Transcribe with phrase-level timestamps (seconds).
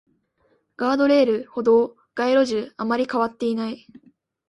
[0.77, 3.85] ガードレール、歩道、街路樹、あまり変わっていない